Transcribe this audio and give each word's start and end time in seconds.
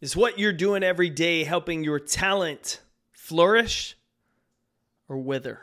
Is 0.00 0.14
what 0.14 0.38
you're 0.38 0.52
doing 0.52 0.84
every 0.84 1.10
day 1.10 1.42
helping 1.42 1.82
your 1.82 1.98
talent 1.98 2.80
flourish 3.10 3.96
or 5.08 5.18
wither? 5.18 5.62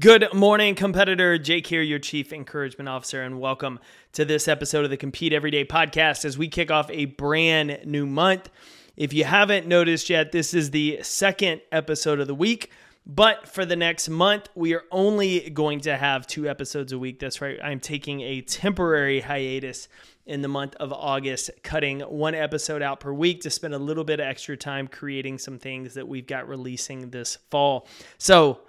Good 0.00 0.34
morning, 0.34 0.74
competitor. 0.74 1.38
Jake 1.38 1.68
here, 1.68 1.80
your 1.80 2.00
Chief 2.00 2.32
Encouragement 2.32 2.88
Officer, 2.88 3.22
and 3.22 3.38
welcome 3.38 3.78
to 4.14 4.24
this 4.24 4.48
episode 4.48 4.82
of 4.82 4.90
the 4.90 4.96
Compete 4.96 5.32
Everyday 5.32 5.64
podcast 5.64 6.24
as 6.24 6.36
we 6.36 6.48
kick 6.48 6.72
off 6.72 6.90
a 6.90 7.04
brand 7.04 7.82
new 7.84 8.06
month. 8.06 8.50
If 8.96 9.12
you 9.12 9.22
haven't 9.22 9.68
noticed 9.68 10.10
yet, 10.10 10.32
this 10.32 10.52
is 10.52 10.72
the 10.72 10.98
second 11.04 11.60
episode 11.70 12.18
of 12.18 12.26
the 12.26 12.34
week. 12.34 12.72
But 13.06 13.48
for 13.48 13.64
the 13.64 13.76
next 13.76 14.08
month, 14.08 14.48
we 14.56 14.74
are 14.74 14.82
only 14.90 15.48
going 15.50 15.80
to 15.82 15.96
have 15.96 16.26
two 16.26 16.48
episodes 16.48 16.92
a 16.92 16.98
week. 16.98 17.20
That's 17.20 17.40
right. 17.40 17.58
I'm 17.62 17.78
taking 17.78 18.20
a 18.20 18.40
temporary 18.40 19.20
hiatus 19.20 19.88
in 20.30 20.42
the 20.42 20.48
month 20.48 20.76
of 20.76 20.92
August, 20.92 21.50
cutting 21.64 22.00
one 22.00 22.36
episode 22.36 22.82
out 22.82 23.00
per 23.00 23.12
week 23.12 23.40
to 23.40 23.50
spend 23.50 23.74
a 23.74 23.78
little 23.78 24.04
bit 24.04 24.20
of 24.20 24.26
extra 24.26 24.56
time 24.56 24.86
creating 24.86 25.38
some 25.38 25.58
things 25.58 25.94
that 25.94 26.06
we've 26.06 26.26
got 26.26 26.48
releasing 26.48 27.10
this 27.10 27.36
fall. 27.50 27.88
So, 28.16 28.60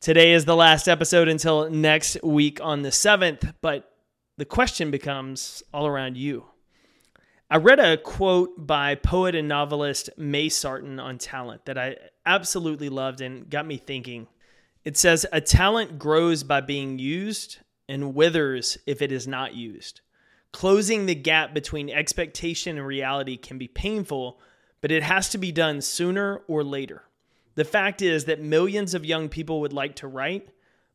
today 0.00 0.32
is 0.32 0.46
the 0.46 0.56
last 0.56 0.88
episode 0.88 1.28
until 1.28 1.68
next 1.68 2.16
week 2.22 2.60
on 2.62 2.80
the 2.80 2.88
7th, 2.88 3.52
but 3.60 3.92
the 4.38 4.46
question 4.46 4.90
becomes 4.90 5.62
all 5.74 5.86
around 5.86 6.16
you. 6.16 6.46
I 7.50 7.58
read 7.58 7.78
a 7.78 7.98
quote 7.98 8.66
by 8.66 8.94
poet 8.94 9.34
and 9.34 9.46
novelist 9.46 10.08
May 10.16 10.48
Sarton 10.48 10.98
on 10.98 11.18
talent 11.18 11.66
that 11.66 11.76
I 11.76 11.96
absolutely 12.24 12.88
loved 12.88 13.20
and 13.20 13.50
got 13.50 13.66
me 13.66 13.76
thinking. 13.76 14.28
It 14.82 14.96
says, 14.96 15.26
A 15.30 15.42
talent 15.42 15.98
grows 15.98 16.42
by 16.42 16.62
being 16.62 16.98
used 16.98 17.58
and 17.86 18.14
withers 18.14 18.78
if 18.86 19.02
it 19.02 19.12
is 19.12 19.28
not 19.28 19.54
used. 19.54 20.00
Closing 20.52 21.06
the 21.06 21.14
gap 21.14 21.54
between 21.54 21.88
expectation 21.88 22.76
and 22.76 22.86
reality 22.86 23.36
can 23.36 23.58
be 23.58 23.68
painful, 23.68 24.38
but 24.80 24.92
it 24.92 25.02
has 25.02 25.28
to 25.30 25.38
be 25.38 25.50
done 25.50 25.80
sooner 25.80 26.42
or 26.46 26.62
later. 26.62 27.04
The 27.54 27.64
fact 27.64 28.02
is 28.02 28.26
that 28.26 28.40
millions 28.40 28.94
of 28.94 29.04
young 29.04 29.28
people 29.28 29.60
would 29.60 29.72
like 29.72 29.96
to 29.96 30.08
write, 30.08 30.50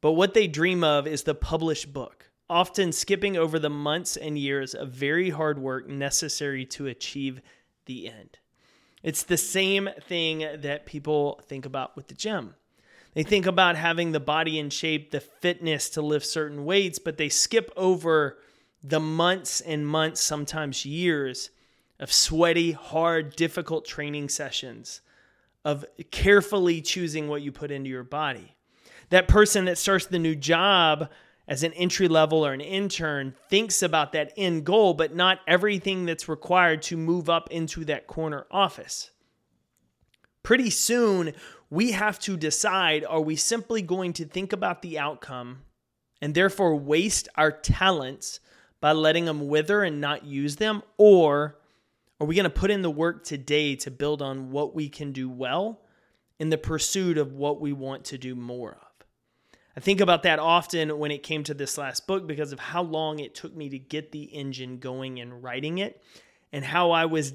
but 0.00 0.12
what 0.12 0.34
they 0.34 0.46
dream 0.46 0.82
of 0.82 1.06
is 1.06 1.24
the 1.24 1.34
published 1.34 1.92
book, 1.92 2.30
often 2.48 2.92
skipping 2.92 3.36
over 3.36 3.58
the 3.58 3.70
months 3.70 4.16
and 4.16 4.38
years 4.38 4.74
of 4.74 4.90
very 4.90 5.30
hard 5.30 5.58
work 5.58 5.88
necessary 5.88 6.64
to 6.66 6.86
achieve 6.86 7.40
the 7.86 8.08
end. 8.08 8.38
It's 9.02 9.22
the 9.22 9.36
same 9.36 9.88
thing 10.00 10.46
that 10.60 10.86
people 10.86 11.40
think 11.46 11.66
about 11.66 11.96
with 11.96 12.08
the 12.08 12.14
gym. 12.14 12.54
They 13.14 13.22
think 13.22 13.46
about 13.46 13.76
having 13.76 14.12
the 14.12 14.20
body 14.20 14.58
in 14.58 14.70
shape, 14.70 15.10
the 15.10 15.20
fitness 15.20 15.90
to 15.90 16.02
lift 16.02 16.26
certain 16.26 16.64
weights, 16.64 16.98
but 16.98 17.16
they 17.16 17.28
skip 17.28 17.72
over 17.76 18.38
the 18.82 19.00
months 19.00 19.60
and 19.60 19.86
months, 19.86 20.20
sometimes 20.20 20.86
years, 20.86 21.50
of 21.98 22.12
sweaty, 22.12 22.72
hard, 22.72 23.36
difficult 23.36 23.84
training 23.84 24.28
sessions, 24.28 25.02
of 25.64 25.84
carefully 26.10 26.80
choosing 26.80 27.28
what 27.28 27.42
you 27.42 27.52
put 27.52 27.70
into 27.70 27.90
your 27.90 28.04
body. 28.04 28.56
That 29.10 29.28
person 29.28 29.66
that 29.66 29.76
starts 29.76 30.06
the 30.06 30.18
new 30.18 30.34
job 30.34 31.10
as 31.46 31.62
an 31.62 31.72
entry 31.74 32.08
level 32.08 32.46
or 32.46 32.52
an 32.52 32.60
intern 32.60 33.34
thinks 33.48 33.82
about 33.82 34.12
that 34.12 34.32
end 34.36 34.64
goal, 34.64 34.94
but 34.94 35.14
not 35.14 35.40
everything 35.46 36.06
that's 36.06 36.28
required 36.28 36.80
to 36.80 36.96
move 36.96 37.28
up 37.28 37.50
into 37.50 37.84
that 37.84 38.06
corner 38.06 38.46
office. 38.50 39.10
Pretty 40.42 40.70
soon, 40.70 41.34
we 41.68 41.92
have 41.92 42.18
to 42.20 42.36
decide 42.36 43.04
are 43.04 43.20
we 43.20 43.36
simply 43.36 43.82
going 43.82 44.12
to 44.14 44.24
think 44.24 44.52
about 44.52 44.80
the 44.80 44.98
outcome 44.98 45.62
and 46.22 46.34
therefore 46.34 46.76
waste 46.76 47.28
our 47.36 47.50
talents 47.50 48.40
by 48.80 48.92
letting 48.92 49.26
them 49.26 49.48
wither 49.48 49.82
and 49.82 50.00
not 50.00 50.24
use 50.24 50.56
them? 50.56 50.82
Or 50.96 51.58
are 52.20 52.26
we 52.26 52.34
going 52.34 52.44
to 52.44 52.50
put 52.50 52.70
in 52.70 52.82
the 52.82 52.90
work 52.90 53.24
today 53.24 53.76
to 53.76 53.90
build 53.90 54.22
on 54.22 54.50
what 54.50 54.74
we 54.74 54.88
can 54.88 55.12
do 55.12 55.28
well 55.28 55.80
in 56.38 56.50
the 56.50 56.58
pursuit 56.58 57.18
of 57.18 57.32
what 57.32 57.60
we 57.60 57.72
want 57.72 58.04
to 58.06 58.18
do 58.18 58.34
more 58.34 58.72
of? 58.72 59.06
I 59.76 59.80
think 59.80 60.00
about 60.00 60.24
that 60.24 60.38
often 60.38 60.98
when 60.98 61.10
it 61.10 61.22
came 61.22 61.44
to 61.44 61.54
this 61.54 61.78
last 61.78 62.06
book 62.06 62.26
because 62.26 62.52
of 62.52 62.58
how 62.58 62.82
long 62.82 63.20
it 63.20 63.34
took 63.34 63.54
me 63.54 63.68
to 63.68 63.78
get 63.78 64.12
the 64.12 64.24
engine 64.24 64.78
going 64.78 65.20
and 65.20 65.42
writing 65.42 65.78
it, 65.78 66.02
and 66.52 66.64
how 66.64 66.90
I 66.90 67.06
was 67.06 67.32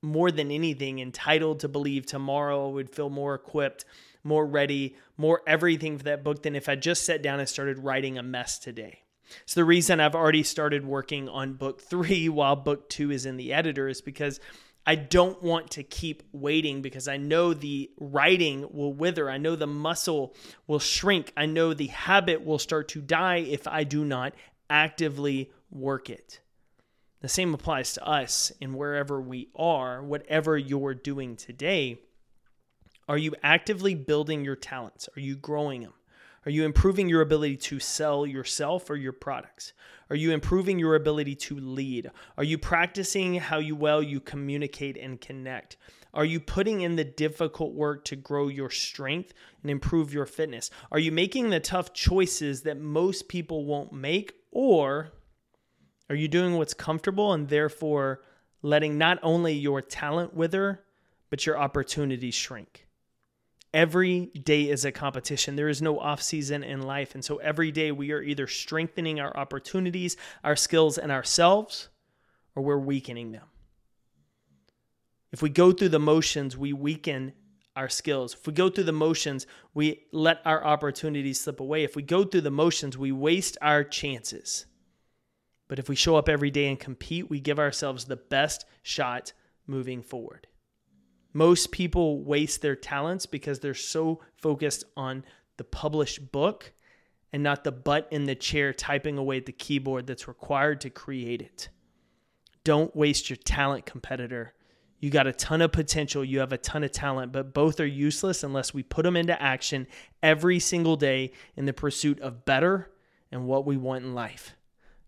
more 0.00 0.30
than 0.30 0.50
anything 0.52 1.00
entitled 1.00 1.60
to 1.60 1.68
believe 1.68 2.06
tomorrow 2.06 2.68
I 2.68 2.72
would 2.72 2.90
feel 2.90 3.10
more 3.10 3.34
equipped, 3.34 3.84
more 4.22 4.46
ready, 4.46 4.96
more 5.16 5.42
everything 5.46 5.98
for 5.98 6.04
that 6.04 6.22
book 6.22 6.44
than 6.44 6.54
if 6.54 6.68
I 6.68 6.76
just 6.76 7.04
sat 7.04 7.22
down 7.22 7.40
and 7.40 7.48
started 7.48 7.80
writing 7.80 8.16
a 8.16 8.22
mess 8.22 8.58
today. 8.58 9.02
It's 9.42 9.54
the 9.54 9.64
reason 9.64 10.00
I've 10.00 10.14
already 10.14 10.42
started 10.42 10.86
working 10.86 11.28
on 11.28 11.54
book 11.54 11.80
three 11.80 12.28
while 12.28 12.56
book 12.56 12.88
two 12.88 13.10
is 13.10 13.26
in 13.26 13.36
the 13.36 13.52
editor, 13.52 13.88
is 13.88 14.00
because 14.00 14.40
I 14.86 14.94
don't 14.94 15.42
want 15.42 15.72
to 15.72 15.82
keep 15.82 16.22
waiting 16.32 16.80
because 16.80 17.08
I 17.08 17.18
know 17.18 17.52
the 17.52 17.90
writing 18.00 18.66
will 18.70 18.94
wither. 18.94 19.28
I 19.28 19.36
know 19.36 19.54
the 19.54 19.66
muscle 19.66 20.34
will 20.66 20.78
shrink. 20.78 21.30
I 21.36 21.44
know 21.44 21.74
the 21.74 21.88
habit 21.88 22.42
will 22.42 22.58
start 22.58 22.88
to 22.88 23.02
die 23.02 23.36
if 23.36 23.68
I 23.68 23.84
do 23.84 24.02
not 24.02 24.32
actively 24.70 25.50
work 25.70 26.08
it. 26.08 26.40
The 27.20 27.28
same 27.28 27.52
applies 27.52 27.92
to 27.94 28.06
us 28.06 28.50
in 28.60 28.72
wherever 28.72 29.20
we 29.20 29.48
are, 29.54 30.02
whatever 30.02 30.56
you're 30.56 30.94
doing 30.94 31.36
today. 31.36 32.00
Are 33.08 33.18
you 33.18 33.34
actively 33.42 33.94
building 33.94 34.44
your 34.44 34.56
talents? 34.56 35.08
Are 35.16 35.20
you 35.20 35.36
growing 35.36 35.82
them? 35.82 35.92
Are 36.48 36.50
you 36.50 36.64
improving 36.64 37.10
your 37.10 37.20
ability 37.20 37.58
to 37.58 37.78
sell 37.78 38.24
yourself 38.24 38.88
or 38.88 38.96
your 38.96 39.12
products? 39.12 39.74
Are 40.08 40.16
you 40.16 40.30
improving 40.30 40.78
your 40.78 40.94
ability 40.94 41.34
to 41.34 41.58
lead? 41.58 42.10
Are 42.38 42.42
you 42.42 42.56
practicing 42.56 43.34
how 43.34 43.58
you 43.58 43.76
well 43.76 44.02
you 44.02 44.18
communicate 44.18 44.96
and 44.96 45.20
connect? 45.20 45.76
Are 46.14 46.24
you 46.24 46.40
putting 46.40 46.80
in 46.80 46.96
the 46.96 47.04
difficult 47.04 47.74
work 47.74 48.02
to 48.06 48.16
grow 48.16 48.48
your 48.48 48.70
strength 48.70 49.34
and 49.60 49.70
improve 49.70 50.14
your 50.14 50.24
fitness? 50.24 50.70
Are 50.90 50.98
you 50.98 51.12
making 51.12 51.50
the 51.50 51.60
tough 51.60 51.92
choices 51.92 52.62
that 52.62 52.80
most 52.80 53.28
people 53.28 53.66
won't 53.66 53.92
make 53.92 54.32
or 54.50 55.10
are 56.08 56.16
you 56.16 56.28
doing 56.28 56.54
what's 56.54 56.72
comfortable 56.72 57.34
and 57.34 57.46
therefore 57.46 58.22
letting 58.62 58.96
not 58.96 59.18
only 59.22 59.52
your 59.52 59.82
talent 59.82 60.32
wither 60.32 60.82
but 61.28 61.44
your 61.44 61.58
opportunities 61.58 62.34
shrink? 62.34 62.87
Every 63.72 64.26
day 64.26 64.68
is 64.68 64.84
a 64.84 64.92
competition. 64.92 65.56
There 65.56 65.68
is 65.68 65.82
no 65.82 65.98
off 65.98 66.22
season 66.22 66.62
in 66.62 66.82
life. 66.82 67.14
And 67.14 67.24
so 67.24 67.36
every 67.36 67.70
day 67.70 67.92
we 67.92 68.12
are 68.12 68.22
either 68.22 68.46
strengthening 68.46 69.20
our 69.20 69.36
opportunities, 69.36 70.16
our 70.42 70.56
skills, 70.56 70.98
and 70.98 71.12
ourselves, 71.12 71.88
or 72.54 72.62
we're 72.62 72.78
weakening 72.78 73.32
them. 73.32 73.46
If 75.30 75.42
we 75.42 75.50
go 75.50 75.72
through 75.72 75.90
the 75.90 75.98
motions, 75.98 76.56
we 76.56 76.72
weaken 76.72 77.32
our 77.76 77.88
skills. 77.88 78.34
If 78.34 78.46
we 78.46 78.52
go 78.52 78.68
through 78.68 78.84
the 78.84 78.92
motions, 78.92 79.46
we 79.72 80.06
let 80.10 80.40
our 80.44 80.64
opportunities 80.64 81.40
slip 81.40 81.60
away. 81.60 81.84
If 81.84 81.94
we 81.94 82.02
go 82.02 82.24
through 82.24 82.40
the 82.40 82.50
motions, 82.50 82.98
we 82.98 83.12
waste 83.12 83.56
our 83.62 83.84
chances. 83.84 84.66
But 85.68 85.78
if 85.78 85.88
we 85.88 85.94
show 85.94 86.16
up 86.16 86.28
every 86.28 86.50
day 86.50 86.66
and 86.66 86.80
compete, 86.80 87.30
we 87.30 87.38
give 87.38 87.60
ourselves 87.60 88.06
the 88.06 88.16
best 88.16 88.64
shot 88.82 89.32
moving 89.66 90.02
forward. 90.02 90.47
Most 91.32 91.72
people 91.72 92.22
waste 92.22 92.62
their 92.62 92.76
talents 92.76 93.26
because 93.26 93.60
they're 93.60 93.74
so 93.74 94.20
focused 94.36 94.84
on 94.96 95.24
the 95.56 95.64
published 95.64 96.32
book 96.32 96.72
and 97.32 97.42
not 97.42 97.64
the 97.64 97.72
butt 97.72 98.08
in 98.10 98.24
the 98.24 98.34
chair 98.34 98.72
typing 98.72 99.18
away 99.18 99.38
at 99.38 99.46
the 99.46 99.52
keyboard 99.52 100.06
that's 100.06 100.28
required 100.28 100.80
to 100.80 100.90
create 100.90 101.42
it. 101.42 101.68
Don't 102.64 102.94
waste 102.96 103.28
your 103.28 103.36
talent, 103.36 103.86
competitor. 103.86 104.54
You 105.00 105.10
got 105.10 105.26
a 105.26 105.32
ton 105.32 105.62
of 105.62 105.70
potential, 105.70 106.24
you 106.24 106.40
have 106.40 106.52
a 106.52 106.58
ton 106.58 106.82
of 106.82 106.90
talent, 106.90 107.30
but 107.30 107.54
both 107.54 107.78
are 107.78 107.86
useless 107.86 108.42
unless 108.42 108.74
we 108.74 108.82
put 108.82 109.04
them 109.04 109.16
into 109.16 109.40
action 109.40 109.86
every 110.22 110.58
single 110.58 110.96
day 110.96 111.32
in 111.56 111.66
the 111.66 111.72
pursuit 111.72 112.18
of 112.20 112.44
better 112.44 112.90
and 113.30 113.46
what 113.46 113.64
we 113.64 113.76
want 113.76 114.04
in 114.04 114.14
life. 114.14 114.56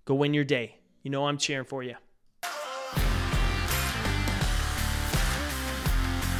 Go 0.04 0.14
win 0.14 0.34
your 0.34 0.44
day. 0.44 0.76
You 1.02 1.10
know 1.10 1.26
I'm 1.26 1.38
cheering 1.38 1.64
for 1.64 1.82
you. 1.82 1.96